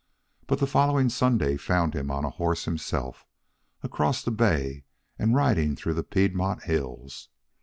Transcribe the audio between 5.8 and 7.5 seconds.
the Piedmont hills.